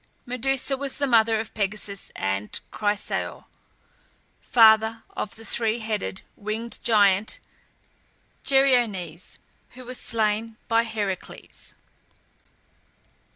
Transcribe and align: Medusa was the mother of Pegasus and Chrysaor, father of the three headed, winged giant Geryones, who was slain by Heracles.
Medusa 0.25 0.75
was 0.75 0.97
the 0.97 1.05
mother 1.05 1.39
of 1.39 1.53
Pegasus 1.53 2.11
and 2.15 2.59
Chrysaor, 2.71 3.45
father 4.41 5.03
of 5.15 5.35
the 5.35 5.45
three 5.45 5.77
headed, 5.77 6.23
winged 6.35 6.79
giant 6.83 7.39
Geryones, 8.43 9.37
who 9.77 9.85
was 9.85 9.99
slain 9.99 10.57
by 10.67 10.85
Heracles. 10.85 11.75